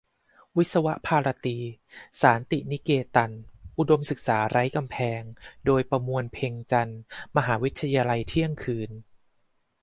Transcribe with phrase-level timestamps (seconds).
[0.57, 1.57] "วิศวภารตี-
[2.21, 3.31] ศานตินิเกตัน:
[3.77, 5.21] อุดมศึกษาที่ไร้กำแพง"
[5.65, 6.99] โดย ประมวล เพ็งจันทร์
[7.37, 8.91] มหาวิทยาลัยเที่ยงคืน